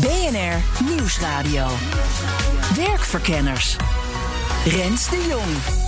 [0.00, 1.66] BNR Nieuwsradio.
[2.76, 3.76] Werkverkenners.
[4.64, 5.84] Rens de Jong.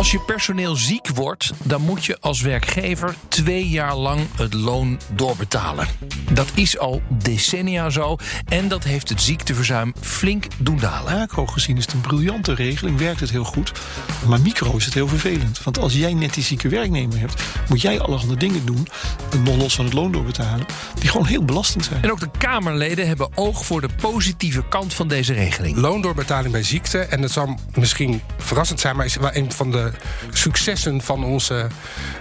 [0.00, 5.00] Als je personeel ziek wordt, dan moet je als werkgever twee jaar lang het loon
[5.14, 5.88] doorbetalen.
[6.32, 8.16] Dat is al decennia zo
[8.48, 11.18] en dat heeft het ziekteverzuim flink doen dalen.
[11.18, 13.72] Macro gezien is het een briljante regeling, werkt het heel goed.
[14.26, 15.62] Maar micro is het heel vervelend.
[15.62, 18.88] Want als jij net die zieke werknemer hebt, moet jij allerhande dingen doen,
[19.44, 20.66] nog los van het loon doorbetalen,
[21.00, 22.02] die gewoon heel belastend zijn.
[22.02, 25.76] En ook de Kamerleden hebben oog voor de positieve kant van deze regeling.
[25.76, 29.89] Loondoorbetaling bij ziekte, en dat zal misschien verrassend zijn, maar is wel een van de
[30.32, 31.66] successen van onze,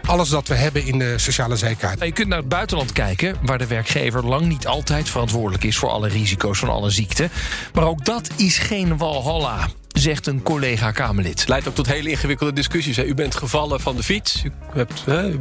[0.05, 1.99] alles dat we hebben in de sociale zekerheid.
[2.03, 5.89] Je kunt naar het buitenland kijken, waar de werkgever lang niet altijd verantwoordelijk is voor
[5.89, 7.31] alle risico's van alle ziekten.
[7.73, 9.67] Maar ook dat is geen walhalla
[9.99, 11.47] zegt een collega Kamerlid.
[11.47, 12.97] Leidt ook tot hele ingewikkelde discussies.
[12.97, 14.43] U bent gevallen van de fiets.
[14.43, 15.33] U hebt, hè,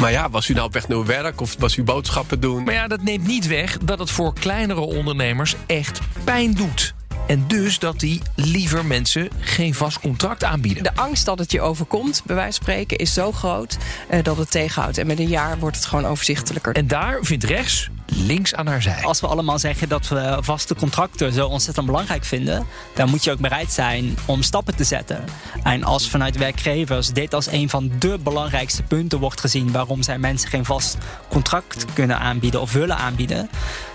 [0.00, 2.64] maar ja, was u nou op weg naar uw werk of was u boodschappen doen?
[2.64, 6.93] Maar ja, dat neemt niet weg dat het voor kleinere ondernemers echt pijn doet.
[7.26, 10.82] En dus dat die liever mensen geen vast contract aanbieden.
[10.82, 13.76] De angst dat het je overkomt, bij wijze van spreken, is zo groot
[14.10, 14.98] uh, dat het tegenhoudt.
[14.98, 16.74] En met een jaar wordt het gewoon overzichtelijker.
[16.74, 19.02] En daar vindt rechts links aan haar zij.
[19.02, 23.30] Als we allemaal zeggen dat we vaste contracten zo ontzettend belangrijk vinden, dan moet je
[23.30, 25.24] ook bereid zijn om stappen te zetten.
[25.62, 30.18] En als vanuit werkgevers dit als een van de belangrijkste punten wordt gezien waarom zij
[30.18, 30.98] mensen geen vast
[31.28, 33.50] contract kunnen aanbieden of willen aanbieden,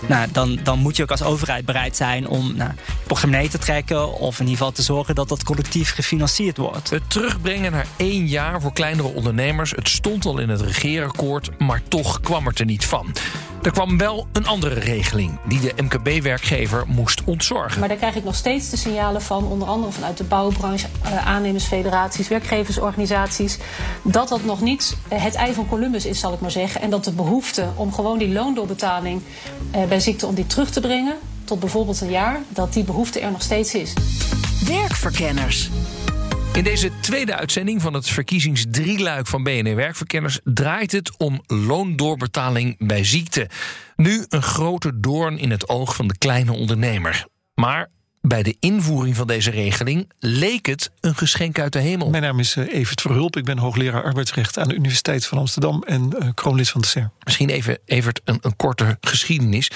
[0.08, 2.72] nou, dan, dan moet je ook als overheid bereid zijn om nou,
[3.08, 6.90] portemonnee te trekken of in ieder geval te zorgen dat dat collectief gefinancierd wordt.
[6.90, 11.82] Het terugbrengen naar één jaar voor kleinere ondernemers, het stond al in het regeerakkoord, maar
[11.88, 13.14] toch kwam het er niet van.
[13.62, 17.80] Er kwam wel een andere regeling die de MKB-werkgever moest ontzorgen.
[17.80, 21.28] Maar daar krijg ik nog steeds de signalen van, onder andere vanuit de bouwbranche, eh,
[21.28, 23.58] aannemersfederaties, werkgeversorganisaties,
[24.04, 26.82] dat dat nog niet het ei van Columbus is, zal ik maar zeggen.
[26.82, 29.22] En dat de behoefte om gewoon die loondoorbetaling
[29.72, 33.20] eh, bij ziekte om die terug te brengen, tot bijvoorbeeld een jaar, dat die behoefte
[33.20, 33.94] er nog steeds is.
[34.66, 35.70] Werkverkenners.
[36.54, 43.04] In deze tweede uitzending van het verkiezingsdrieluik van BNR Werkverkenners draait het om loondoorbetaling bij
[43.04, 43.50] ziekte.
[44.00, 47.26] Nu een grote doorn in het oog van de kleine ondernemer.
[47.56, 47.90] Maar
[48.22, 52.10] bij de invoering van deze regeling leek het een geschenk uit de hemel.
[52.10, 53.38] Mijn naam is eh, Evert Verhulp.
[53.38, 57.12] Ik ben hoogleraar arbeidsrecht aan de Universiteit van Amsterdam en uh, kroonlid van de CER.
[57.24, 59.72] Misschien even, Evert, een, een korte geschiedenis.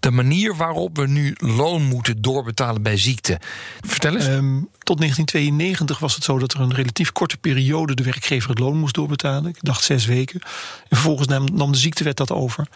[0.00, 3.40] De manier waarop we nu loon moeten doorbetalen bij ziekte.
[3.80, 4.26] Vertel eens.
[4.26, 8.58] Um, tot 1992 was het zo dat er een relatief korte periode de werkgever het
[8.58, 9.50] loon moest doorbetalen.
[9.50, 10.40] Ik dacht zes weken.
[10.40, 12.68] En vervolgens nam, nam de ziektewet dat over.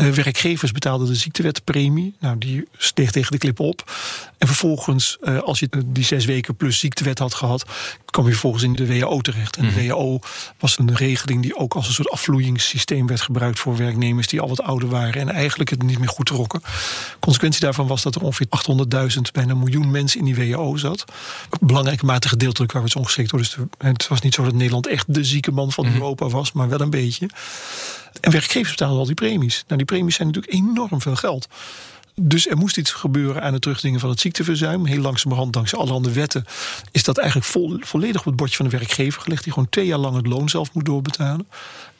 [0.00, 2.14] Uh, werkgevers betaalden de ziektewetpremie.
[2.20, 3.92] Nou, die steeg tegen de klip op.
[4.38, 7.64] En vervolgens, uh, als je die zes weken plus ziektewet had gehad,
[8.10, 9.56] kwam je vervolgens in de WHO terecht.
[9.56, 10.18] En de WHO
[10.58, 14.48] was een regeling die ook als een soort afvloeingssysteem werd gebruikt voor werknemers die al
[14.48, 16.62] wat ouder waren en eigenlijk het niet meer goed trokken.
[17.20, 21.04] Consequentie daarvan was dat er ongeveer 800.000, bijna een miljoen mensen in die WHO zat.
[21.60, 23.38] Belangrijke mate gedeeltelijk waar we het omgeschikt door.
[23.38, 26.68] Dus het was niet zo dat Nederland echt de zieke man van Europa was, maar
[26.68, 27.28] wel een beetje.
[28.20, 29.64] En werkgevers betaalden al die premies.
[29.66, 31.48] Nou, die premies zijn natuurlijk enorm veel geld.
[32.22, 34.86] Dus er moest iets gebeuren aan het terugdringen van het ziekteverzuim.
[34.86, 36.44] Heel langzamerhand, dankzij allerhande wetten,
[36.90, 39.86] is dat eigenlijk vol, volledig op het bordje van de werkgever gelegd, die gewoon twee
[39.86, 41.46] jaar lang het loon zelf moet doorbetalen.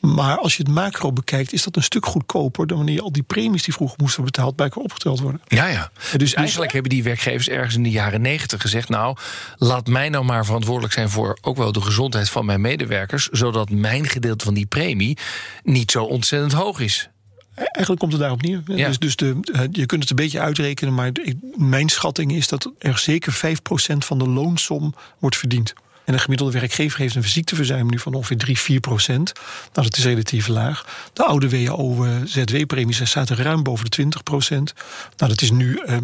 [0.01, 3.23] Maar als je het macro bekijkt, is dat een stuk goedkoper dan wanneer al die
[3.23, 5.41] premies die vroeger moesten betaald bij elkaar opgeteld worden.
[5.47, 5.91] Ja, ja.
[6.17, 9.17] Dus eigenlijk hebben die werkgevers ergens in de jaren negentig gezegd: Nou,
[9.57, 13.71] laat mij nou maar verantwoordelijk zijn voor ook wel de gezondheid van mijn medewerkers, zodat
[13.71, 15.19] mijn gedeelte van die premie
[15.63, 17.09] niet zo ontzettend hoog is.
[17.55, 18.63] Eigenlijk komt het daarop neer.
[18.65, 18.87] Ja.
[18.87, 19.41] Dus, dus de,
[19.71, 21.13] je kunt het een beetje uitrekenen, maar
[21.57, 25.73] mijn schatting is dat er zeker 5% van de loonsom wordt verdiend.
[26.11, 29.33] En een gemiddelde werkgever heeft een ziekteverzuim nu van ongeveer 3, 4 procent.
[29.73, 31.09] Nou, dat is relatief laag.
[31.13, 34.73] De oude WO-ZW-premies zaten ruim boven de 20 procent.
[35.17, 35.97] Nou, dat is nu uh,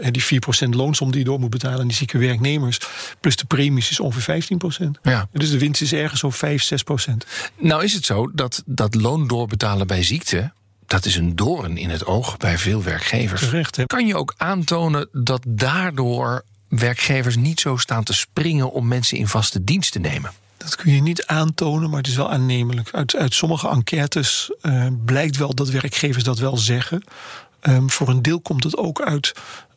[0.00, 2.78] uh, die 4 procent loonsom die je door moet betalen aan die zieke werknemers.
[3.20, 4.98] Plus de premies is ongeveer 15 procent.
[5.02, 5.28] Ja.
[5.32, 7.26] Dus de winst is ergens zo'n 5, 6 procent.
[7.56, 10.52] Nou is het zo dat dat loon doorbetalen bij ziekte
[10.88, 13.40] dat is een doorn in het oog bij veel werkgevers.
[13.40, 13.84] Terecht, hè?
[13.86, 19.28] Kan je ook aantonen dat daardoor werkgevers niet zo staan te springen om mensen in
[19.28, 20.32] vaste dienst te nemen?
[20.56, 22.88] Dat kun je niet aantonen, maar het is wel aannemelijk.
[22.92, 27.04] Uit, uit sommige enquêtes uh, blijkt wel dat werkgevers dat wel zeggen.
[27.60, 29.32] Ehm, voor een deel komt het ook uit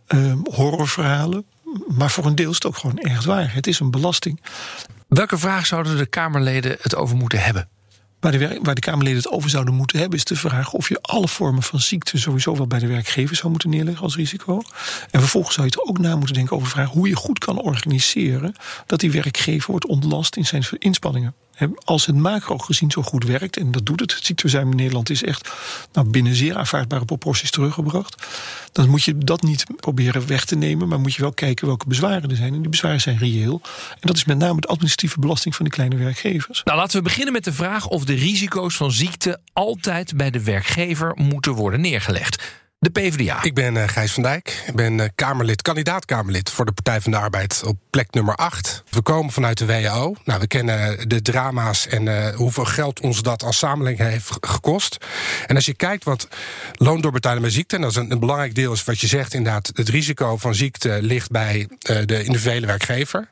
[0.08, 1.46] ehm, horrorverhalen.
[1.88, 3.54] Maar voor een deel is het ook gewoon echt waar.
[3.54, 4.42] Het is een belasting.
[5.08, 7.70] Welke vraag zouden de Kamerleden het over moeten hebben?
[8.22, 11.28] Waar de, de Kamerleden het over zouden moeten hebben, is de vraag of je alle
[11.28, 14.62] vormen van ziekte sowieso wel bij de werkgever zou moeten neerleggen als risico.
[15.12, 17.40] En vervolgens zou je er ook na moeten denken over de vraag hoe je goed
[17.40, 21.34] kan organiseren dat die werkgever wordt ontlast in zijn inspanningen.
[21.84, 25.10] Als het macro gezien zo goed werkt, en dat doet het, het ziekteverzuim in Nederland
[25.10, 25.52] is echt
[25.94, 28.28] nou, binnen zeer aanvaardbare proporties teruggebracht,
[28.72, 31.88] dan moet je dat niet proberen weg te nemen, maar moet je wel kijken welke
[31.88, 32.54] bezwaren er zijn.
[32.54, 33.62] En die bezwaren zijn reëel.
[33.90, 36.62] En dat is met name de administratieve belasting van de kleine werkgevers.
[36.64, 40.44] Nou, laten we beginnen met de vraag of de risico's van ziekte altijd bij de
[40.44, 42.61] werkgever moeten worden neergelegd.
[42.82, 43.44] De PvdA.
[43.44, 44.64] Ik ben eh, Gijs van Dijk.
[44.68, 48.84] Ik ben eh, Kamerlid, kandidaat-Kamerlid voor de Partij van de Arbeid op plek nummer 8.
[48.90, 50.16] We komen vanuit de WHO.
[50.26, 54.98] Nou, we kennen de drama's en eh, hoeveel geld ons dat als samenleving heeft gekost.
[55.48, 56.28] En als je kijkt wat
[56.74, 59.90] loondoorbetaling bij ziekte, en dat is een, belangrijk deel, is wat je zegt inderdaad, het
[59.90, 61.68] risico van ziekte ligt bij
[62.06, 63.30] de individuele werkgever.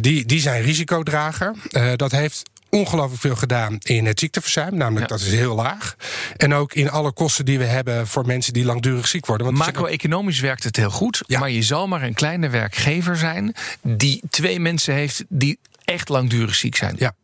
[0.00, 1.54] Die, die zijn risicodrager.
[1.96, 4.76] Dat heeft ongelooflijk veel gedaan in het ziekteverzuim.
[4.76, 5.96] Namelijk, dat is heel laag.
[6.36, 9.46] En ook in alle kosten die we hebben voor mensen die langdurig ziek worden.
[9.46, 11.22] Ook- Macro-economisch werkt het heel goed.
[11.28, 16.54] Maar je zal maar een kleine werkgever zijn die twee mensen heeft die echt langdurig
[16.54, 16.94] ziek zijn.
[16.98, 17.14] Ja.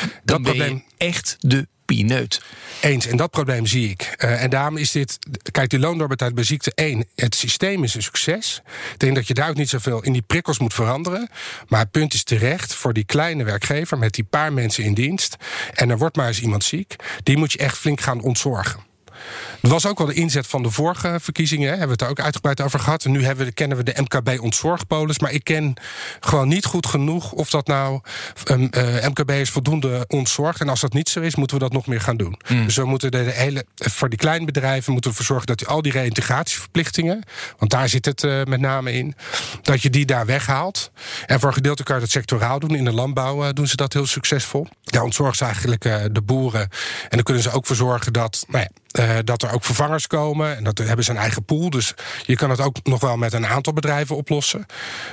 [0.00, 2.42] Dan Dat ben probleem- je echt de pineut.
[2.80, 4.02] Eens, en dat probleem zie ik.
[4.02, 5.18] Eh, en daarom is dit.
[5.50, 7.06] Kijk, die loondoorbetaling bij ziekte 1.
[7.16, 8.62] Het systeem is een succes.
[8.92, 11.28] Ik denk dat je daar ook niet zoveel in die prikkels moet veranderen.
[11.68, 15.36] Maar het punt is terecht voor die kleine werkgever met die paar mensen in dienst.
[15.74, 16.96] En er wordt maar eens iemand ziek.
[17.22, 18.91] Die moet je echt flink gaan ontzorgen.
[19.60, 21.70] Dat was ook wel de inzet van de vorige verkiezingen.
[21.70, 21.76] hè.
[21.76, 23.04] Hebben we het er ook uitgebreid over gehad.
[23.04, 25.18] En nu hebben we, kennen we de MKB-ontzorgpolis.
[25.18, 25.74] Maar ik ken
[26.20, 28.00] gewoon niet goed genoeg of dat nou
[28.50, 30.60] um, eh, MKB'ers voldoende ontzorgt.
[30.60, 32.40] En als dat niet zo is, moeten we dat nog meer gaan doen.
[32.48, 35.58] Dus we moeten de, de hele, voor die kleine bedrijven moeten we ervoor zorgen dat
[35.58, 37.22] die, al die reïntegratieverplichtingen,
[37.58, 39.14] want daar zit het eh, met name in,
[39.62, 40.90] dat je die daar weghaalt.
[41.26, 42.74] En voor een gedeelte kan je dat sectoraal doen.
[42.74, 44.66] In de landbouw eh, doen ze dat heel succesvol.
[44.84, 45.82] Daar ontzorgen ze eigenlijk
[46.12, 46.60] de boeren.
[46.60, 46.68] En
[47.08, 50.56] dan kunnen ze ook voor zorgen dat, nou ja, eh, dat er ook vervangers komen.
[50.56, 51.70] En dat hebben ze een eigen pool.
[51.70, 51.94] Dus
[52.26, 54.66] je kan het ook nog wel met een aantal bedrijven oplossen.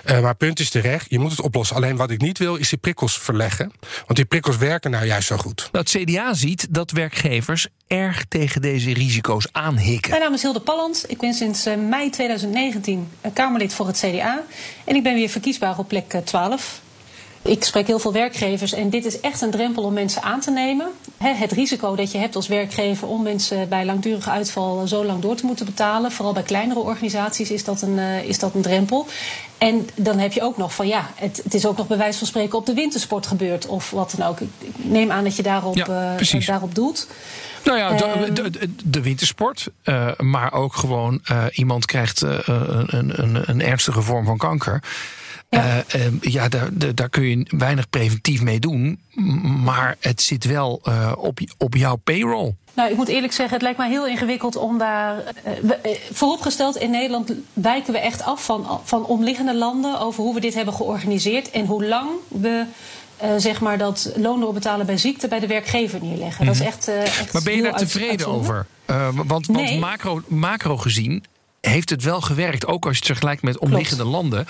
[0.03, 1.75] Eh, maar het punt is terecht, je moet het oplossen.
[1.75, 3.71] Alleen wat ik niet wil, is die prikkels verleggen.
[3.89, 5.69] Want die prikkels werken nou juist zo goed.
[5.71, 10.09] Nou, het CDA ziet dat werkgevers erg tegen deze risico's aanhikken.
[10.09, 11.03] Mijn naam is Hilde Palland.
[11.07, 14.43] Ik ben sinds eh, mei 2019 eh, Kamerlid voor het CDA.
[14.83, 16.81] En ik ben weer verkiesbaar op plek eh, 12.
[17.41, 20.51] Ik spreek heel veel werkgevers en dit is echt een drempel om mensen aan te
[20.51, 20.87] nemen.
[21.17, 25.35] Het risico dat je hebt als werkgever om mensen bij langdurige uitval zo lang door
[25.35, 26.11] te moeten betalen.
[26.11, 29.07] Vooral bij kleinere organisaties is dat een, eh, is dat een drempel.
[29.57, 32.17] En dan heb je ook nog van ja, het, het is ook nog bij wijze
[32.17, 34.39] van spreken op de wintersport gebeurd of wat dan ook.
[34.39, 37.07] Ik neem aan dat je daarop, Ja, eh, daarop doelt.
[37.63, 38.33] Nou ja, de, Ehm.
[38.33, 41.21] de, de, de wintersport, eh, maar ook gewoon
[41.51, 44.83] iemand krijgt een, een, een ernstige vorm van kanker.
[45.49, 45.83] Ja,
[46.21, 48.99] ja daar, daar- kun je weinig preventief mee doen,
[49.63, 52.55] maar het zit wel eh, op, op jouw payroll.
[52.73, 55.17] Nou, ik moet eerlijk zeggen, het lijkt mij heel ingewikkeld om daar.
[55.43, 60.33] eh, eh, vooropgesteld, in Nederland wijken we echt af van, van omliggende landen over hoe
[60.33, 62.65] we dit hebben georganiseerd en hoe lang we.
[63.17, 66.45] eh, zeg maar dat loon doorbetalen bij ziekte bij de werkgever neerleggen.
[66.45, 66.87] Dat is echt.
[66.87, 67.29] eh, echt Mhm.
[67.33, 68.65] Maar ben je daar tevreden over?
[68.85, 69.47] Eh, want
[69.79, 71.23] macro, macro gezien
[71.61, 74.45] heeft het wel gewerkt, ook als je het vergelijkt met omliggende landen.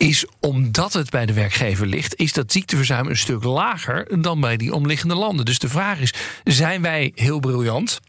[0.00, 4.56] Is omdat het bij de werkgever ligt, is dat ziekteverzuim een stuk lager dan bij
[4.56, 5.44] die omliggende landen.
[5.44, 6.14] Dus de vraag is:
[6.44, 8.00] zijn wij heel briljant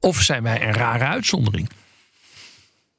[0.00, 1.68] of zijn wij een rare uitzondering?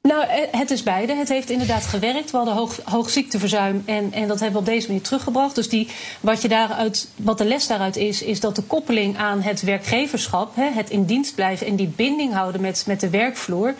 [0.02, 1.14] Nou, eh, het is beide.
[1.14, 2.30] Het heeft inderdaad gewerkt.
[2.30, 5.54] We hadden hoog, hoog ziekteverzuim en, en dat hebben we op deze manier teruggebracht.
[5.54, 5.88] Dus die,
[6.20, 10.56] wat, je daaruit, wat de les daaruit is, is dat de koppeling aan het werkgeverschap,
[10.56, 13.74] hè, het in dienst blijven en die binding houden met, met de werkvloer,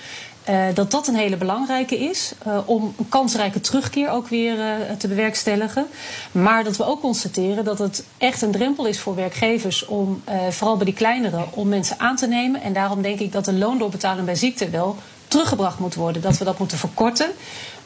[0.46, 4.96] eh, dat dat een hele belangrijke is eh, om een kansrijke terugkeer ook weer eh,
[4.98, 5.86] te bewerkstelligen.
[6.32, 10.76] Maar dat we ook constateren dat het echt een drempel is voor werkgevers om, vooral
[10.76, 12.62] bij die kleinere, om mensen aan te nemen.
[12.62, 14.96] En daarom denk ik dat de loondoorbetaling bij ziekte wel
[15.28, 16.22] teruggebracht moet worden.
[16.22, 17.30] Dat we dat moeten verkorten.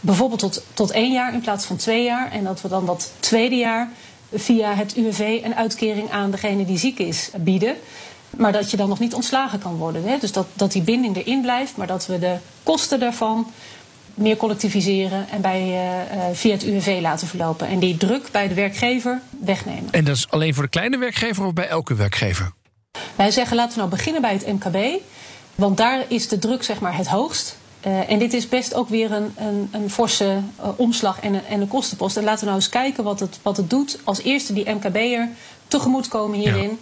[0.00, 2.33] Bijvoorbeeld tot, tot één jaar in plaats van twee jaar.
[2.33, 3.90] En dat we dan dat tweede jaar
[4.33, 7.76] via het UWV een uitkering aan degene die ziek is bieden.
[8.37, 10.05] Maar dat je dan nog niet ontslagen kan worden.
[10.05, 10.19] Hè?
[10.19, 13.47] Dus dat, dat die binding erin blijft, maar dat we de kosten daarvan
[14.15, 17.67] meer collectiviseren en bij, eh, eh, via het UWV laten verlopen.
[17.67, 19.89] En die druk bij de werkgever wegnemen.
[19.91, 22.53] En dat is alleen voor de kleine werkgever of bij elke werkgever?
[23.15, 25.03] Wij zeggen laten we nou beginnen bij het MKB.
[25.55, 27.57] Want daar is de druk zeg maar het hoogst.
[27.81, 30.41] Eh, en dit is best ook weer een, een, een forse
[30.77, 32.17] omslag en een, en een kostenpost.
[32.17, 35.29] En laten we nou eens kijken wat het, wat het doet als eerste die MKB'er
[35.69, 36.79] tegemoetkomen hierin.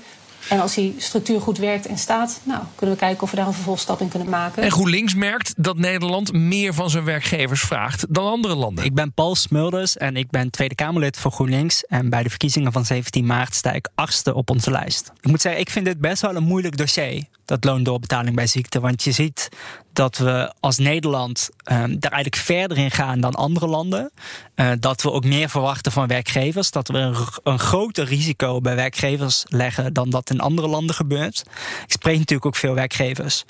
[0.48, 3.46] En als die structuur goed werkt en staat, nou, kunnen we kijken of we daar
[3.46, 4.62] een vervolgstap in kunnen maken.
[4.62, 8.84] En GroenLinks merkt dat Nederland meer van zijn werkgevers vraagt dan andere landen.
[8.84, 11.84] Ik ben Paul Smulders en ik ben Tweede Kamerlid voor GroenLinks.
[11.84, 15.12] En bij de verkiezingen van 17 maart sta ik achtste op onze lijst.
[15.20, 18.80] Ik moet zeggen, ik vind dit best wel een moeilijk dossier, dat loondoorbetaling bij ziekte.
[18.80, 19.48] Want je ziet
[19.98, 24.10] dat we als Nederland daar eigenlijk verder in gaan dan andere landen.
[24.56, 26.70] Uh, dat we ook meer verwachten van werkgevers.
[26.70, 31.44] Dat we een, een groter risico bij werkgevers leggen dan dat in andere landen gebeurt.
[31.84, 33.44] Ik spreek natuurlijk ook veel werkgevers.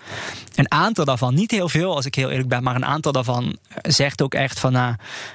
[0.54, 3.58] Een aantal daarvan, niet heel veel als ik heel eerlijk ben, maar een aantal daarvan
[3.82, 4.94] zegt ook echt van nou,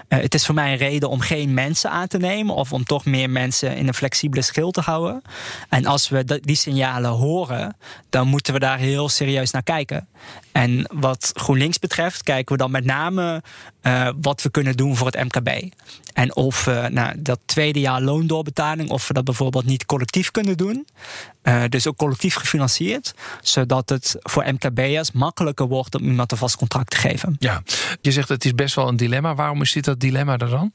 [0.10, 2.84] uh, het is voor mij een reden om geen mensen aan te nemen of om
[2.84, 5.22] toch meer mensen in een flexibele schil te houden.
[5.70, 7.78] En als we die signalen horen,
[8.10, 10.08] dan moeten we daar heel serieus naar kijken.
[10.52, 13.44] En wat GroenLinks betreft, kijken we dan met name
[13.82, 15.74] uh, wat we kunnen doen voor het MKB.
[16.14, 20.58] En of we nou, dat tweede jaar loondoorbetaling, of we dat bijvoorbeeld niet collectief kunnen
[20.58, 20.88] doen.
[21.44, 26.56] Uh, dus ook collectief gefinancierd, zodat het voor MKB'ers makkelijker wordt om iemand een vast
[26.56, 27.36] contract te geven.
[27.40, 27.64] Ja,
[28.02, 29.36] je zegt het is best wel een dilemma.
[29.36, 30.72] Waarom is dit dat dilemma er dan?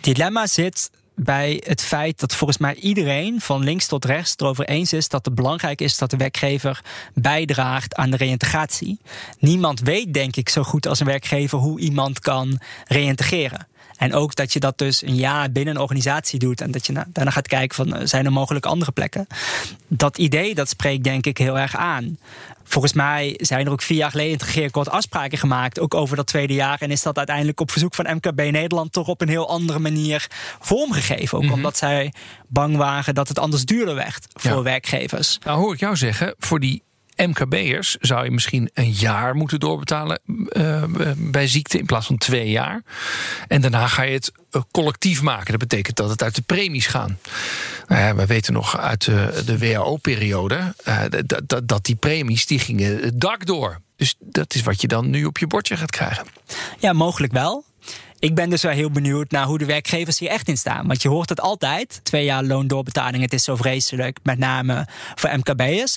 [0.00, 4.92] Dilemma zit bij het feit dat volgens mij iedereen van links tot rechts erover eens
[4.92, 6.82] is dat het belangrijk is dat de werkgever
[7.14, 8.98] bijdraagt aan de reïntegratie.
[9.38, 13.66] Niemand weet, denk ik, zo goed als een werkgever hoe iemand kan reïntegreren.
[13.96, 16.92] En ook dat je dat dus een jaar binnen een organisatie doet en dat je
[16.92, 19.26] daarna gaat kijken van zijn er mogelijk andere plekken.
[19.88, 22.18] Dat idee dat spreekt denk ik heel erg aan.
[22.68, 26.16] Volgens mij zijn er ook vier jaar geleden in het regeerakkoord afspraken gemaakt, ook over
[26.16, 26.80] dat tweede jaar.
[26.80, 30.26] En is dat uiteindelijk op verzoek van MKB Nederland toch op een heel andere manier
[30.60, 31.36] vormgegeven.
[31.36, 31.56] Ook mm -hmm.
[31.56, 32.12] omdat zij
[32.48, 34.62] bang waren dat het anders duurder werd voor ja.
[34.62, 35.38] werkgevers.
[35.44, 36.82] Nou hoor ik jou zeggen, voor die
[37.26, 40.82] MKB'ers zou je misschien een jaar moeten doorbetalen uh,
[41.16, 42.82] bij ziekte in plaats van twee jaar.
[43.48, 44.32] En daarna ga je het
[44.70, 45.50] collectief maken.
[45.50, 47.18] Dat betekent dat het uit de premies gaan.
[47.86, 51.02] Nou we weten nog uit de, de WHO-periode uh,
[51.46, 53.80] dat, dat die premies die gingen het dak door.
[53.96, 56.26] Dus dat is wat je dan nu op je bordje gaat krijgen.
[56.78, 57.64] Ja, mogelijk wel.
[58.18, 60.86] Ik ben dus wel heel benieuwd naar hoe de werkgevers hier echt in staan.
[60.86, 62.00] Want je hoort het altijd.
[62.02, 64.18] Twee jaar loondoorbetaling, het is zo vreselijk.
[64.22, 65.96] Met name voor MKB'ers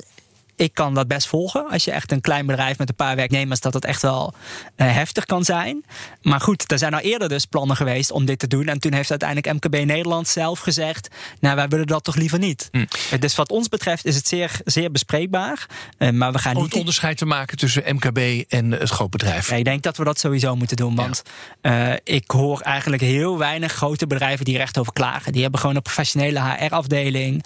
[0.61, 1.69] ik kan dat best volgen.
[1.69, 4.33] Als je echt een klein bedrijf met een paar werknemers, dat het echt wel
[4.77, 5.85] uh, heftig kan zijn.
[6.21, 8.67] Maar goed, er zijn al eerder dus plannen geweest om dit te doen.
[8.67, 11.07] En toen heeft uiteindelijk MKB Nederland zelf gezegd:
[11.39, 12.69] Nou, wij willen dat toch liever niet.
[12.71, 12.85] Hm.
[13.19, 15.65] Dus wat ons betreft is het zeer, zeer bespreekbaar.
[15.97, 16.71] Uh, maar we gaan om niet.
[16.71, 19.49] het onderscheid te maken tussen MKB en het grootbedrijf.
[19.49, 20.95] Ja, ik denk dat we dat sowieso moeten doen.
[20.95, 21.21] Want
[21.61, 21.91] ja.
[21.91, 25.31] uh, ik hoor eigenlijk heel weinig grote bedrijven die er echt over klagen.
[25.31, 27.43] Die hebben gewoon een professionele HR-afdeling.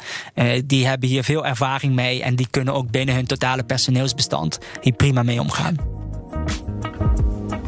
[0.65, 2.23] die hebben hier veel ervaring mee.
[2.23, 5.75] En die kunnen ook binnen hun totale personeelsbestand hier prima mee omgaan.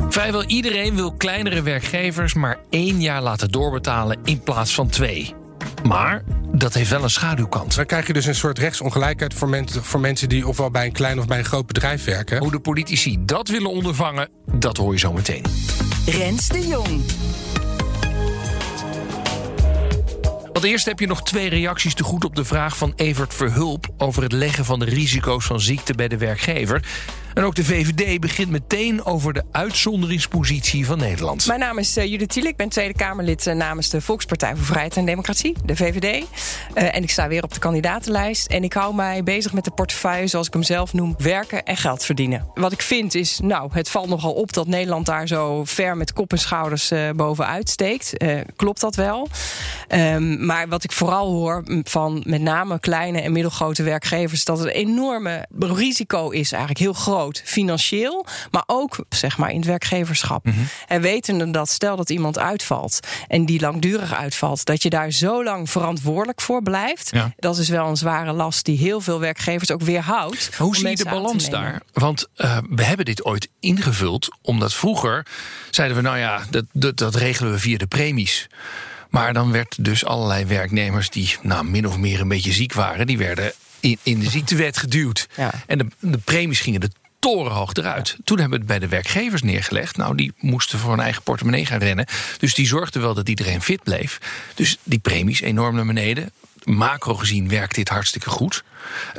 [0.10, 5.34] Vrijwel iedereen wil kleinere werkgevers maar één jaar laten doorbetalen in plaats van twee.
[5.84, 7.76] Maar dat heeft wel een schaduwkant.
[7.76, 10.92] Dan krijg je dus een soort rechtsongelijkheid voor, men, voor mensen die ofwel bij een
[10.92, 12.38] klein of bij een groot bedrijf werken.
[12.38, 15.44] Hoe de politici dat willen ondervangen, dat hoor je zo meteen.
[16.06, 17.02] Rens de Jong.
[20.58, 23.88] Want eerst heb je nog twee reacties te goed op de vraag van Evert Verhulp
[23.98, 26.82] over het leggen van de risico's van ziekte bij de werkgever.
[27.38, 31.48] En ook de VVD begint meteen over de uitzonderingspositie van Nederland.
[31.48, 32.46] Mijn naam is uh, Judith Thiel.
[32.46, 36.26] Ik ben Tweede Kamerlid uh, namens de Volkspartij voor Vrijheid en Democratie, de VVD.
[36.76, 38.48] Uh, en ik sta weer op de kandidatenlijst.
[38.48, 41.78] En ik hou mij bezig met de portefeuille, zoals ik hem zelf noem, werken en
[41.78, 42.48] geld verdienen.
[42.54, 46.14] Wat ik vind is, nou, het valt nogal op dat Nederland daar zo ver met
[46.14, 48.14] kop en schouders bovenuit steekt.
[48.56, 49.28] klopt dat wel?
[49.90, 54.68] Um, maar wat ik vooral hoor van met name kleine en middelgrote werkgevers, dat het
[54.68, 60.46] een enorme risico is, eigenlijk heel groot financieel, maar ook zeg maar in het werkgeverschap.
[60.46, 60.68] Mm -hmm.
[60.88, 65.44] En wetende dat stel dat iemand uitvalt en die langdurig uitvalt, dat je daar zo
[65.44, 67.10] lang verantwoordelijk voor blijft.
[67.12, 67.34] Ja.
[67.38, 70.50] Dat is wel een zware last die heel veel werkgevers ook weerhoudt.
[70.58, 71.82] Hoe zie je de balans daar?
[71.94, 75.26] Want uh, we hebben dit ooit ingevuld, omdat vroeger
[75.70, 78.48] zeiden we, nou ja, dat, dat, dat regelen we via de premies.
[79.10, 83.08] Maar dan werd dus allerlei werknemers die nou, min of meer een beetje ziek waren,
[83.08, 85.28] die werden in, in de ziektewet geduwd.
[85.36, 85.52] Ja.
[85.68, 88.18] En de, de premies gingen de torenhoog eruit.
[88.24, 89.98] Toen hebben we het bij de werkgevers neergelegd.
[89.98, 92.06] Nou, die moesten voor hun eigen portemonnee gaan rennen.
[92.38, 94.18] Dus die zorgden wel dat iedereen fit bleef.
[94.56, 96.32] Dus die premies enorm naar beneden.
[96.64, 98.64] Macro gezien werkt dit hartstikke goed.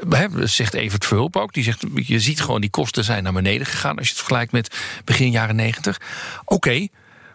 [0.07, 1.53] Dat zegt Evert Verhulp ook.
[1.53, 3.97] Die zegt, je ziet gewoon die kosten zijn naar beneden gegaan...
[3.97, 6.01] als je het vergelijkt met begin jaren negentig.
[6.45, 6.89] Oké,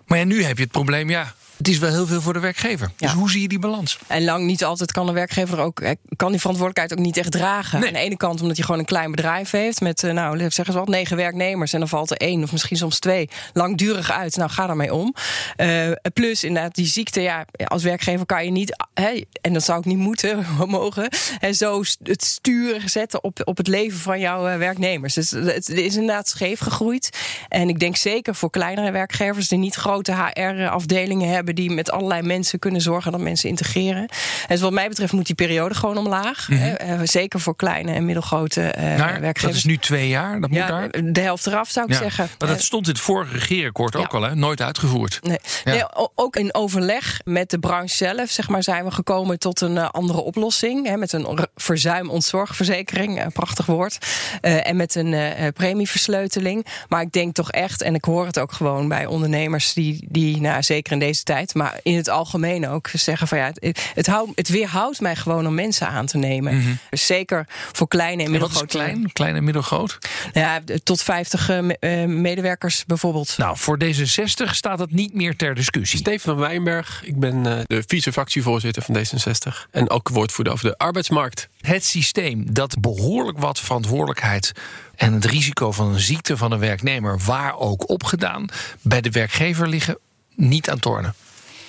[0.05, 2.39] maar ja, nu heb je het probleem, ja, het is wel heel veel voor de
[2.39, 2.91] werkgever.
[2.97, 3.99] Dus hoe zie je die balans?
[4.07, 7.31] En lang niet altijd kan een werkgever ook eh, kan die verantwoordelijkheid ook niet echt
[7.31, 7.87] dragen.
[7.87, 10.65] Aan de ene kant omdat hij gewoon een klein bedrijf heeft met, eh, nou, zeggen
[10.65, 14.35] ze wat, negen werknemers en dan valt er één of misschien soms twee langdurig uit.
[14.35, 15.15] Nou, ga daarmee om.
[15.57, 19.79] Uh, plus inderdaad die ziekte, ja, als werkgever kan je niet, hè, en dat zou
[19.79, 24.57] ik niet moeten, mogen, hè, zo het stuur zetten op, op het leven van jouw
[24.57, 25.13] werknemers.
[25.13, 27.09] Dus het is inderdaad scheef gegroeid.
[27.49, 32.21] En ik denk zeker voor kleinere werkgevers die niet grote HR-afdelingen hebben die met allerlei
[32.21, 34.09] mensen kunnen zorgen dat mensen integreren.
[34.47, 36.49] En wat mij betreft moet die periode gewoon omlaag.
[36.49, 37.05] Mm -hmm.
[37.05, 39.41] zeker voor kleine en middelgrote uh, werkgevers.
[39.41, 40.41] Dat is nu twee jaar.
[40.41, 40.89] Dat moet daar.
[41.03, 42.29] De helft eraf zou ik zeggen.
[42.39, 44.35] Maar dat stond in het vorige regeerakkoord ook al, hè?
[44.35, 45.19] nooit uitgevoerd.
[45.21, 45.37] Nee.
[45.63, 45.83] nee.
[46.15, 49.89] ook in overleg met de branche zelf, zeg maar, zijn we gekomen tot een uh,
[49.89, 50.87] andere oplossing.
[50.87, 53.97] Hè, met een verzuim-ontzorgverzekering, een prachtig woord.
[54.41, 56.65] en met een premieversleuteling.
[56.87, 60.41] Maar ik denk toch echt, en ik hoor het ook gewoon bij ondernemers die, die
[60.41, 64.07] nou, zeker in deze tijd, maar in het algemeen ook zeggen van ja, het, het,
[64.07, 66.57] houdt, het weerhoudt mij gewoon om mensen aan te nemen.
[66.57, 66.73] Mhm.
[66.89, 68.65] Dus zeker voor kleine en middelgrote.
[68.65, 69.11] klein?
[69.13, 69.97] Klein en middelgroot?
[70.33, 73.37] Ja, tot 50 uh, medewerkers bijvoorbeeld.
[73.37, 75.99] Nou, voor D66 staat het niet meer ter discussie.
[75.99, 80.77] Steven van Wijnberg, ik ben uh, de vice-fractievoorzitter van D66 en ook woordvoerder over de
[80.77, 81.49] arbeidsmarkt.
[81.61, 84.51] Het systeem dat behoorlijk wat verantwoordelijkheid
[84.95, 88.45] en het risico van een ziekte van een werknemer, waar ook opgedaan,
[88.81, 89.97] bij de werkgever liggen,
[90.35, 91.13] niet aan tornen.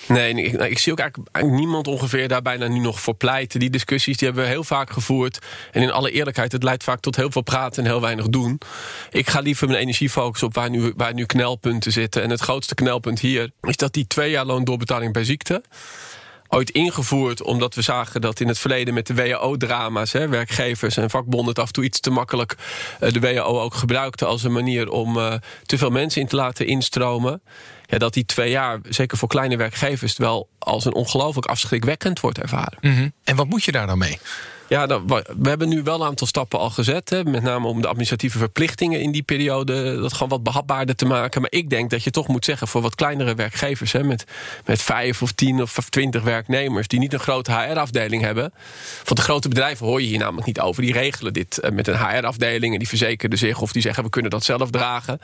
[0.09, 3.61] Nee, ik, ik, zie ook eigenlijk niemand ongeveer daar bijna nu nog voor pleiten.
[3.61, 5.39] Die discussies die hebben we heel vaak gevoerd.
[5.73, 8.61] En in alle eerlijkheid, het leidt vaak tot heel veel praten en heel weinig doen.
[9.11, 12.23] Ik ga liever mijn energie focussen op waar nu, waar nu knelpunten zitten.
[12.23, 15.63] En het grootste knelpunt hier is dat die twee jaar loondoorbetaling bij ziekte
[16.49, 21.49] ooit ingevoerd omdat we zagen dat in het verleden met de WHO-drama's, werkgevers en vakbonden
[21.49, 22.57] het af en toe iets te makkelijk
[23.01, 26.37] uh, de WHO ook gebruikten als een manier om uh, te veel mensen in te
[26.37, 27.43] laten instromen.
[27.95, 32.39] Ja, dat die twee jaar, zeker voor kleine werkgevers, wel als een ongelooflijk afschrikwekkend wordt
[32.39, 32.79] ervaren.
[32.81, 33.13] Mm -hmm.
[33.25, 34.19] En wat moet je daar dan mee?
[34.69, 34.87] Ja,
[35.39, 37.11] we hebben nu wel een aantal stappen al gezet.
[37.11, 41.07] Hè, met name om de administratieve verplichtingen in die periode dat gewoon wat behapbaarder te
[41.07, 41.41] maken.
[41.41, 44.25] Maar ik denk dat je toch moet zeggen voor wat kleinere werkgevers, hè, met,
[44.65, 48.53] met vijf of tien of twintig werknemers, die niet een grote HR-afdeling hebben.
[49.03, 50.83] Van de grote bedrijven hoor je hier namelijk niet over.
[50.83, 54.11] Die regelen dit eh, met een HR-afdeling en die verzekeren zich of die zeggen we
[54.11, 55.21] kunnen dat zelf dragen.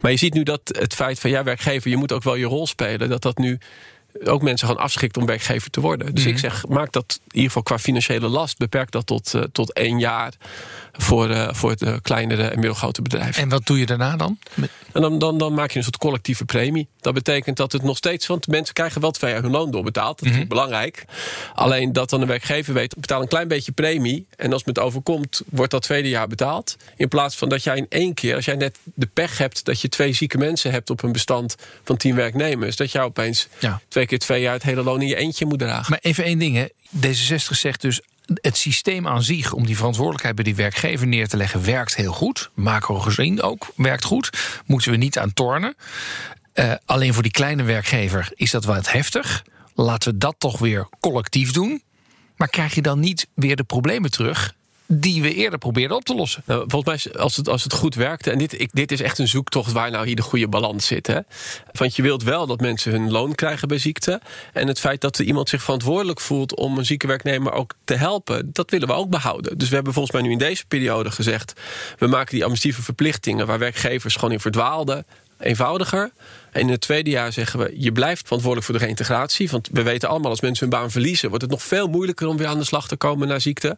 [0.00, 2.46] Maar je ziet nu dat het feit van ja, werkgever, je moet ook wel je
[2.46, 3.58] rol spelen, dat dat nu
[4.24, 6.14] ook mensen gewoon afschikt om werkgever te worden.
[6.14, 6.32] Dus Mhm.
[6.32, 9.72] ik zeg, maak dat in ieder geval qua financiële last, beperk dat tot, uh, tot
[9.72, 10.32] één jaar
[10.92, 13.42] voor, uh, voor de kleinere en middelgrote bedrijven.
[13.42, 14.38] En wat doe je daarna dan?
[14.92, 16.88] En dan, dan, dan maak je een soort collectieve premie.
[17.00, 20.18] Dat betekent dat het nog steeds, want mensen krijgen wel twee jaar hun loon doorbetaald.
[20.18, 21.04] Dat is mm belangrijk.
[21.54, 24.26] Alleen dat dan de werkgever weet, betaal een klein beetje premie.
[24.36, 26.76] En als het overkomt, wordt dat tweede jaar betaald.
[26.96, 29.80] In plaats van dat jij in één keer, als jij net de pech hebt dat
[29.80, 33.80] je twee zieke mensen hebt op een bestand van tien werknemers, dat jij opeens ja.
[33.98, 35.90] Twee keer twee jaar het hele loon in je eentje moet dragen.
[35.90, 36.66] Maar even één ding, hè.
[36.96, 38.00] D66 zegt dus
[38.34, 42.12] het systeem aan zich om die verantwoordelijkheid bij die werkgever neer te leggen werkt heel
[42.12, 42.50] goed.
[42.54, 44.30] Macro gezien ook werkt goed.
[44.66, 45.76] Moeten we niet aan tornen.
[46.54, 49.44] Uh, alleen voor die kleine werkgever is dat wat heftig.
[49.74, 51.82] Laten we dat toch weer collectief doen.
[52.36, 54.54] Maar krijg je dan niet weer de problemen terug
[54.90, 56.42] die we eerder probeerden op te lossen.
[56.46, 58.30] Nou, volgens mij, als het, als het goed werkte...
[58.30, 61.06] en dit, ik, dit is echt een zoektocht waar nou hier de goede balans zit.
[61.06, 61.18] Hè?
[61.72, 64.20] Want je wilt wel dat mensen hun loon krijgen bij ziekte.
[64.52, 66.56] En het feit dat iemand zich verantwoordelijk voelt...
[66.56, 69.58] om een zieke werknemer ook te helpen, dat willen we ook behouden.
[69.58, 71.52] Dus we hebben volgens mij nu in deze periode gezegd...
[71.98, 73.46] we maken die administratieve verplichtingen...
[73.46, 75.06] waar werkgevers gewoon in verdwaalden,
[75.38, 76.10] eenvoudiger.
[76.52, 79.50] En in het tweede jaar zeggen we, je blijft verantwoordelijk voor de reintegratie.
[79.50, 81.28] Want we weten allemaal, als mensen hun baan verliezen...
[81.28, 83.76] wordt het nog veel moeilijker om weer aan de slag te komen na ziekte.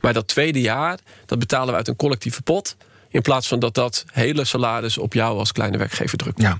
[0.00, 2.76] Maar dat tweede jaar, dat betalen we uit een collectieve pot...
[3.08, 6.40] in plaats van dat dat hele salaris op jou als kleine werkgever drukt.
[6.40, 6.58] Ja.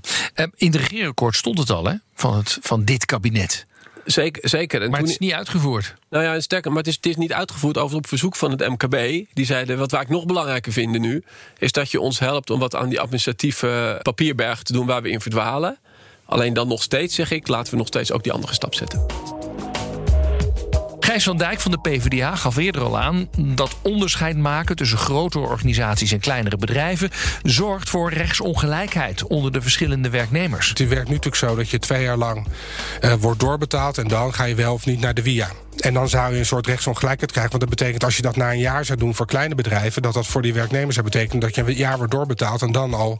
[0.55, 3.65] In het regeerakkoord stond het al, hè, van, het, van dit kabinet.
[4.05, 4.81] Zeker, zeker.
[4.81, 5.95] En maar toen, het is niet uitgevoerd.
[6.09, 8.67] Nou ja, sterker, maar het is, het is niet uitgevoerd over op verzoek van het
[8.67, 9.25] MKB.
[9.33, 11.23] Die zeiden, wat wij ik nog belangrijker vinden nu...
[11.57, 14.85] is dat je ons helpt om wat aan die administratieve papierberg te doen...
[14.85, 15.77] waar we in verdwalen.
[16.25, 19.05] Alleen dan nog steeds, zeg ik, laten we nog steeds ook die andere stap zetten.
[21.15, 25.39] Gijs van Dijk van de PvdA gaf eerder al aan dat onderscheid maken tussen grote
[25.39, 27.09] organisaties en kleinere bedrijven
[27.43, 30.69] zorgt voor rechtsongelijkheid onder de verschillende werknemers.
[30.69, 32.47] Het werkt nu natuurlijk zo dat je twee jaar lang
[33.01, 35.47] uh, wordt doorbetaald en dan ga je wel of niet naar de via.
[35.79, 37.51] En dan zou je een soort rechtsongelijkheid krijgen.
[37.51, 40.01] Want dat betekent als je dat na een jaar zou doen voor kleine bedrijven...
[40.01, 42.61] dat dat voor die werknemers zou betekenen dat je een jaar wordt doorbetaald...
[42.61, 43.19] en dan al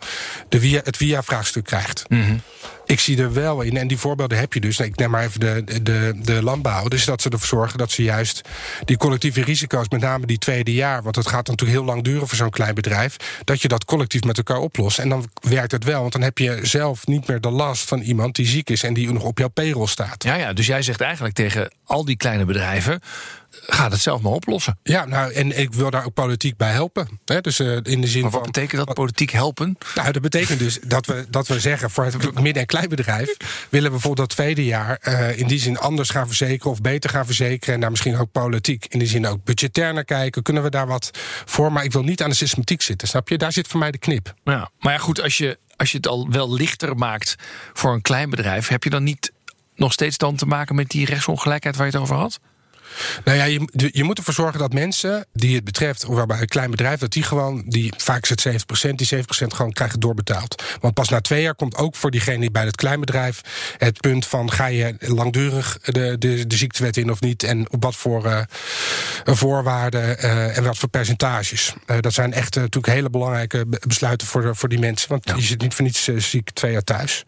[0.49, 2.05] de via, het via-vraagstuk krijgt.
[2.07, 2.41] Mm -hmm.
[2.85, 4.79] Ik zie er wel in, en die voorbeelden heb je dus.
[4.79, 6.87] Ik neem maar even de, de, de landbouw.
[6.87, 8.41] Dus dat ze ervoor zorgen dat ze juist
[8.85, 12.27] die collectieve risico's, met name die tweede jaar, want het gaat natuurlijk heel lang duren
[12.27, 14.99] voor zo'n klein bedrijf, dat je dat collectief met elkaar oplost.
[14.99, 17.99] En dan werkt het wel, want dan heb je zelf niet meer de last van
[17.99, 20.23] iemand die ziek is en die nog op jouw payroll staat.
[20.23, 23.01] Ja, ja, dus jij zegt eigenlijk tegen al die kleine bedrijven
[23.67, 24.79] gaat het zelf maar oplossen.
[24.83, 27.19] Ja, nou, en ik wil daar ook politiek bij helpen.
[27.25, 27.41] Hè?
[27.41, 28.51] Dus uh, in de zin maar wat van.
[28.51, 29.77] betekent dat politiek helpen?
[29.95, 33.37] Nou, dat betekent dus dat we, dat we zeggen voor het midden- en kleinbedrijf
[33.69, 37.09] willen we bijvoorbeeld dat tweede jaar uh, in die zin anders gaan verzekeren of beter
[37.09, 37.73] gaan verzekeren.
[37.73, 40.43] En daar misschien ook politiek in die zin ook budgetair naar kijken.
[40.43, 41.09] Kunnen we daar wat
[41.45, 41.71] voor?
[41.71, 43.37] Maar ik wil niet aan de systematiek zitten, snap je?
[43.37, 44.33] Daar zit voor mij de knip.
[44.43, 47.35] Ja, maar ja, goed, als je, als je het al wel lichter maakt
[47.73, 49.31] voor een klein bedrijf, heb je dan niet
[49.75, 52.39] nog steeds dan te maken met die rechtsongelijkheid waar je het over had?
[53.23, 56.47] Nou ja, je, je moet ervoor zorgen dat mensen die het betreft, of waarbij een
[56.47, 58.47] klein bedrijf, dat die gewoon, die, vaak is het
[58.89, 60.63] 70%, die 70% gewoon krijgen doorbetaald.
[60.81, 63.41] Want pas na twee jaar komt ook voor diegene die bij het kleinbedrijf
[63.77, 67.83] het punt van ga je langdurig de, de, de ziektewet in of niet en op
[67.83, 68.41] wat voor uh,
[69.23, 71.73] voorwaarden uh, en wat voor percentages.
[71.87, 75.35] Uh, dat zijn echt natuurlijk hele belangrijke besluiten voor, voor die mensen, want ja.
[75.35, 77.23] je zit niet voor niets ziek twee jaar thuis.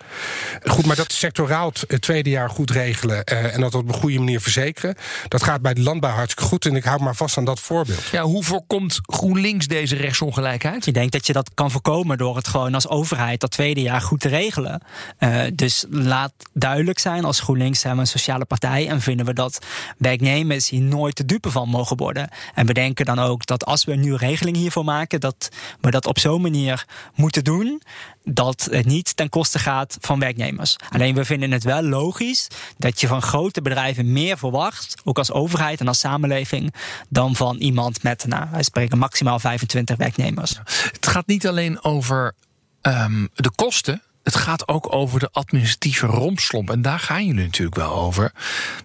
[0.63, 4.41] Goed, maar dat sectoraal het tweede jaar goed regelen en dat op een goede manier
[4.41, 4.95] verzekeren,
[5.27, 6.65] dat gaat bij de landbouw hartstikke goed.
[6.65, 8.03] En ik hou maar vast aan dat voorbeeld.
[8.11, 10.85] Ja, hoe voorkomt GroenLinks deze rechtsongelijkheid?
[10.85, 14.01] Ik denk dat je dat kan voorkomen door het gewoon als overheid dat tweede jaar
[14.01, 14.81] goed te regelen.
[15.19, 19.33] Uh, dus laat duidelijk zijn, als GroenLinks zijn we een sociale partij en vinden we
[19.33, 19.65] dat
[19.97, 22.29] werknemers hier nooit de dupe van mogen worden.
[22.53, 25.49] En we denken dan ook dat als we een nieuwe regeling hiervoor maken, dat
[25.81, 27.81] we dat op zo'n manier moeten doen
[28.29, 30.75] dat het niet ten koste gaat van werknemers.
[30.89, 35.31] Alleen we vinden het wel logisch dat je van grote bedrijven meer verwacht, ook als
[35.31, 36.73] overheid en als samenleving,
[37.09, 40.59] dan van iemand met, nou, wij spreken maximaal 25 werknemers.
[40.91, 42.33] Het gaat niet alleen over
[42.81, 44.01] um, de kosten.
[44.23, 46.69] Het gaat ook over de administratieve rompslomp.
[46.69, 48.31] En daar gaan jullie natuurlijk wel over.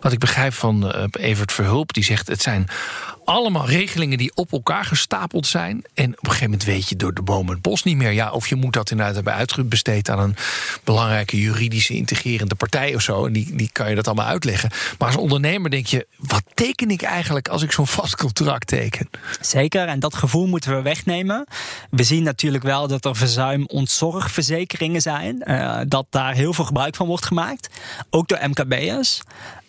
[0.01, 2.69] Wat ik begrijp van uh, Evert Verhulp, die zegt: het zijn
[3.25, 5.85] allemaal regelingen die op elkaar gestapeld zijn.
[5.95, 8.11] En op een gegeven moment weet je door de bomen het bos niet meer.
[8.11, 10.37] Ja, of je moet dat inderdaad hebben uitbesteed aan een
[10.85, 13.27] belangrijke juridische integrerende partij of zo.
[13.27, 14.71] En die, die kan je dat allemaal uitleggen.
[14.99, 19.11] Maar als ondernemer denk je: wat teken ik eigenlijk als ik zo'n vast contract teken?
[19.41, 21.47] Zeker, en dat gevoel moeten we wegnemen.
[21.91, 25.43] We zien natuurlijk wel dat er verzuim ontzorgverzekeringen zijn.
[25.45, 27.69] Uh, dat daar heel veel gebruik van wordt gemaakt.
[28.11, 29.21] Ook door MKB'ers.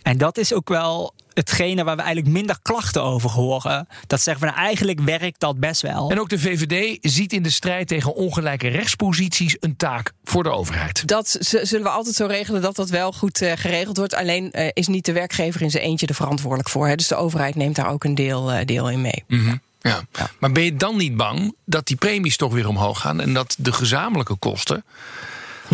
[0.01, 3.87] En dat is ook wel hetgene waar we eigenlijk minder klachten over horen.
[4.07, 6.11] Dat zeggen we nou, eigenlijk werkt dat best wel.
[6.11, 10.49] En ook de VVD ziet in de strijd tegen ongelijke rechtsposities een taak voor de
[10.49, 11.07] overheid.
[11.07, 14.15] Dat zullen we altijd zo regelen dat dat wel goed uh, geregeld wordt.
[14.15, 16.87] Alleen uh, is niet de werkgever in zijn eentje er verantwoordelijk voor.
[16.87, 16.95] Hè?
[16.95, 19.23] Dus de overheid neemt daar ook een deel, uh, deel in mee.
[19.27, 19.61] Mm -hmm.
[19.81, 20.01] ja.
[20.11, 20.29] ja.
[20.39, 23.55] Maar ben je dan niet bang dat die premies toch weer omhoog gaan en dat
[23.59, 24.83] de gezamenlijke kosten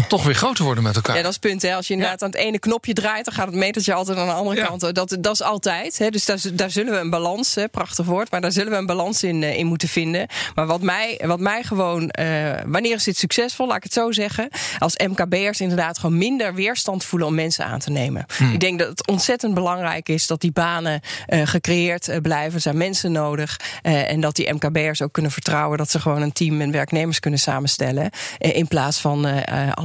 [0.07, 1.15] toch weer groter worden met elkaar.
[1.15, 1.61] Ja, dat is het punt.
[1.61, 1.75] Hè.
[1.75, 2.25] Als je inderdaad ja.
[2.25, 4.65] aan het ene knopje draait, dan gaat het metertje altijd aan de andere ja.
[4.65, 4.95] kant.
[4.95, 5.97] Dat, dat is altijd.
[5.97, 6.09] Hè.
[6.09, 8.85] Dus daar, daar zullen we een balans, hè, prachtig woord, maar daar zullen we een
[8.85, 10.27] balans in, in moeten vinden.
[10.55, 12.25] Maar wat mij, wat mij gewoon, uh,
[12.65, 17.03] wanneer is dit succesvol, laat ik het zo zeggen, als MKB'ers inderdaad gewoon minder weerstand
[17.03, 18.25] voelen om mensen aan te nemen.
[18.37, 18.53] Hmm.
[18.53, 22.61] Ik denk dat het ontzettend belangrijk is dat die banen uh, gecreëerd uh, blijven.
[22.61, 23.59] Zijn mensen nodig.
[23.81, 27.39] en dat die MKB'ers ook kunnen vertrouwen dat ze gewoon een team en werknemers kunnen
[27.39, 28.09] samenstellen.
[28.37, 29.27] in plaats van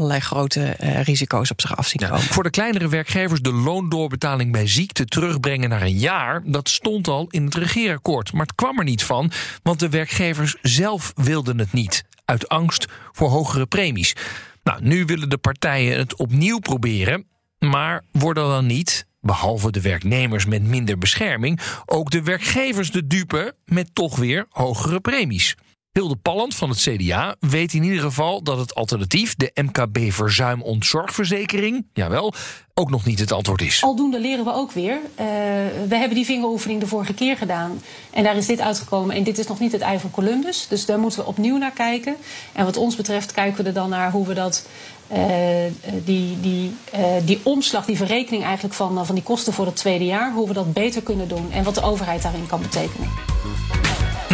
[0.04, 2.18] allerlei grote uh, risico's op zich af zien komen.
[2.18, 7.08] Ja, voor de kleinere werkgevers de loondoorbetaling bij ziekte terugbrengen naar een jaar, dat stond
[7.08, 8.32] al in het regeerakkoord.
[8.32, 9.30] Maar het kwam er niet van,
[9.62, 12.04] want de werkgevers zelf wilden het niet.
[12.24, 14.14] Uit angst voor hogere premies.
[14.62, 17.26] Nou, nu willen de partijen het opnieuw proberen,
[17.58, 23.54] maar worden dan niet behalve de werknemers met minder bescherming, ook de werkgevers de dupe
[23.64, 25.56] met toch weer hogere premies.
[25.94, 30.62] Hilde Palland van het CDA weet in ieder geval dat het alternatief, de MKB verzuim
[30.62, 32.32] ontzorgverzekering, jawel,
[32.74, 33.82] ook nog niet het antwoord is.
[33.82, 34.94] Aldoende leren we ook weer.
[34.94, 35.26] Uh,
[35.88, 37.82] we hebben die vingeroefening de vorige keer gedaan.
[38.10, 39.16] En daar is dit uitgekomen.
[39.16, 40.66] En dit is nog niet het ei van Columbus.
[40.68, 42.16] Dus daar moeten we opnieuw naar kijken.
[42.52, 44.66] En wat ons betreft kijken we er dan naar hoe we dat.
[45.12, 45.18] Uh,
[46.04, 50.04] die, die, uh, die omslag, die verrekening eigenlijk van, van die kosten voor het tweede
[50.04, 53.08] jaar, hoe we dat beter kunnen doen en wat de overheid daarin kan betekenen.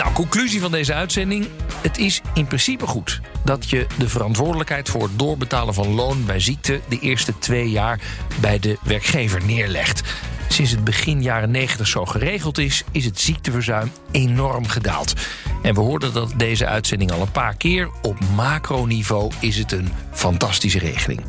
[0.01, 1.47] Nou, conclusie van deze uitzending.
[1.83, 6.41] Het is in principe goed dat je de verantwoordelijkheid voor het doorbetalen van loon bij
[6.41, 8.01] ziekte de eerste twee jaar
[8.41, 10.03] bij de werkgever neerlegt.
[10.49, 15.15] Sinds het begin jaren 90 zo geregeld is, is het ziekteverzuim enorm gedaald.
[15.63, 17.91] En we hoorden dat deze uitzending al een paar keer.
[18.03, 21.21] Op macroniveau is het een fantastische regeling.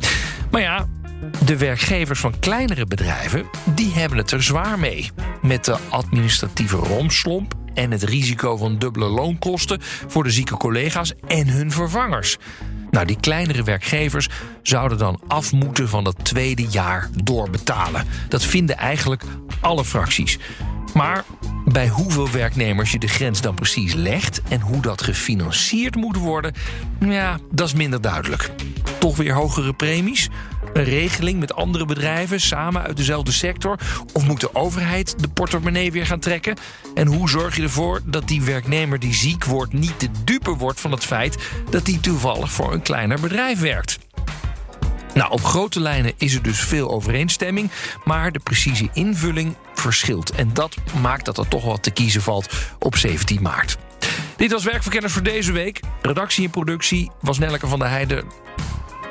[0.50, 0.86] Maar ja,
[1.44, 5.10] de werkgevers van kleinere bedrijven, die hebben het er zwaar mee.
[5.42, 11.48] Met de administratieve romslomp en het risico van dubbele loonkosten voor de zieke collega's en
[11.48, 12.38] hun vervangers.
[12.90, 14.28] Nou, die kleinere werkgevers
[14.62, 18.06] zouden dan af moeten van dat tweede jaar doorbetalen.
[18.28, 19.22] Dat vinden eigenlijk
[19.60, 20.38] alle fracties.
[20.94, 21.24] Maar
[21.64, 26.54] bij hoeveel werknemers je de grens dan precies legt en hoe dat gefinancierd moet worden,
[27.00, 28.50] ja, dat is minder duidelijk.
[28.98, 30.28] Toch weer hogere premies?
[30.72, 33.78] Een regeling met andere bedrijven samen uit dezelfde sector?
[34.12, 36.56] Of moet de overheid de portemonnee weer gaan trekken?
[36.94, 40.80] En hoe zorg je ervoor dat die werknemer die ziek wordt niet de dupe wordt
[40.80, 41.36] van het feit
[41.70, 43.98] dat hij toevallig voor een kleiner bedrijf werkt?
[45.14, 47.70] Nou, op grote lijnen is er dus veel overeenstemming,
[48.04, 50.30] maar de precieze invulling verschilt.
[50.30, 53.76] En dat maakt dat er toch wat te kiezen valt op 17 maart.
[54.36, 55.80] Dit was Werkverkenners voor deze week.
[56.02, 58.24] Redactie en productie was Nelleke van der Heijden.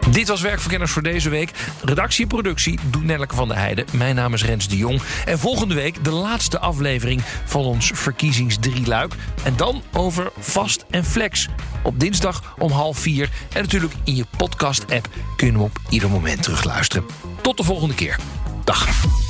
[0.09, 1.51] Dit was Werkverkenners voor deze week.
[1.83, 3.85] Redactie en productie doet Nelleke van der Heijden.
[3.93, 5.01] Mijn naam is Rens de Jong.
[5.25, 9.13] En volgende week de laatste aflevering van ons verkiezingsdrieluik.
[9.43, 11.47] En dan over vast en flex.
[11.83, 13.29] Op dinsdag om half vier.
[13.53, 17.05] En natuurlijk in je podcast-app kun je op ieder moment terugluisteren.
[17.41, 18.19] Tot de volgende keer.
[18.63, 18.87] Dag.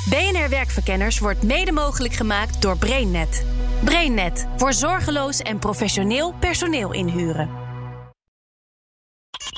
[0.08, 3.44] BNR Werkverkenners wordt mede mogelijk gemaakt door BrainNet.
[3.84, 7.61] BrainNet voor zorgeloos en professioneel personeel inhuren.